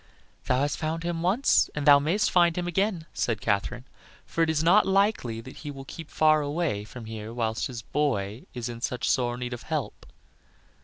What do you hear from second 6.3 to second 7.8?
away from here whilst